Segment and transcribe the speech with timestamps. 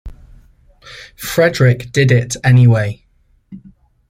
[1.15, 3.05] Frederick did it anyway.